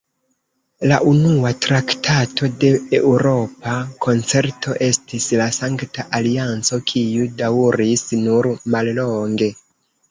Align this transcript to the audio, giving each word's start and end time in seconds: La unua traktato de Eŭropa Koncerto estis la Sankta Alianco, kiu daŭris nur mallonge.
La 0.91 0.95
unua 1.09 1.51
traktato 1.65 2.49
de 2.63 2.71
Eŭropa 3.01 3.75
Koncerto 4.07 4.75
estis 4.89 5.31
la 5.43 5.51
Sankta 5.61 6.09
Alianco, 6.23 6.83
kiu 6.95 7.31
daŭris 7.45 8.09
nur 8.27 8.55
mallonge. 8.77 9.55